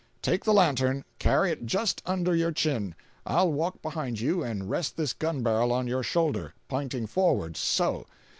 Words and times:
Take 0.23 0.43
the 0.45 0.51
lantern. 0.51 1.05
Carry 1.19 1.51
it 1.51 1.67
just 1.67 2.01
under 2.07 2.35
your 2.35 2.51
chin. 2.51 2.95
I'll 3.23 3.51
walk 3.53 3.83
behind 3.83 4.19
you 4.19 4.41
and 4.41 4.67
rest 4.67 4.97
this 4.97 5.13
gun 5.13 5.43
barrel 5.43 5.71
on 5.71 5.85
your 5.85 6.01
shoulder, 6.01 6.55
p'inting 6.67 7.05
forward—so. 7.07 8.07